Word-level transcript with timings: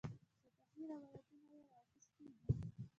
شفاهي 0.03 0.83
روایتونه 0.91 1.45
یې 1.51 1.59
را 1.69 1.77
اخیستي 1.83 2.25
دي. 2.37 2.49